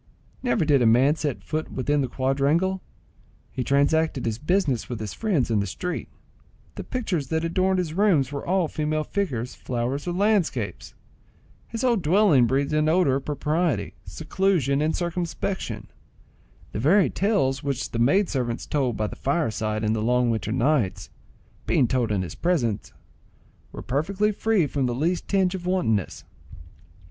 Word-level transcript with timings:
Never 0.41 0.65
did 0.65 0.81
a 0.81 0.87
man 0.87 1.13
set 1.13 1.43
foot 1.43 1.71
within 1.71 2.01
the 2.01 2.07
quadrangle; 2.07 2.81
he 3.51 3.63
transacted 3.63 4.25
his 4.25 4.39
business 4.39 4.89
with 4.89 4.99
his 4.99 5.13
friends 5.13 5.51
in 5.51 5.59
the 5.59 5.67
street; 5.67 6.07
the 6.73 6.83
pictures 6.83 7.27
that 7.27 7.43
adorned 7.43 7.77
his 7.77 7.93
rooms 7.93 8.31
were 8.31 8.43
all 8.43 8.67
female 8.67 9.03
figures, 9.03 9.53
flowers, 9.53 10.07
or 10.07 10.13
landscapes; 10.13 10.95
his 11.67 11.83
whole 11.83 11.97
dwelling 11.97 12.47
breathed 12.47 12.73
an 12.73 12.89
odour 12.89 13.17
of 13.17 13.25
propriety, 13.25 13.93
seclusion, 14.03 14.81
and 14.81 14.95
circumspection; 14.95 15.85
the 16.71 16.79
very 16.79 17.07
tales 17.11 17.61
which 17.61 17.91
the 17.91 17.99
maid 17.99 18.27
servants 18.27 18.65
told 18.65 18.97
by 18.97 19.05
the 19.05 19.15
fireside 19.15 19.83
in 19.83 19.93
the 19.93 20.01
long 20.01 20.31
winter 20.31 20.51
nights, 20.51 21.11
being 21.67 21.87
told 21.87 22.11
in 22.11 22.23
his 22.23 22.33
presence, 22.33 22.91
were 23.71 23.83
perfectly 23.83 24.31
free 24.31 24.65
from 24.65 24.87
the 24.87 24.95
least 24.95 25.27
tinge 25.27 25.53
of 25.53 25.67
wantonness. 25.67 26.23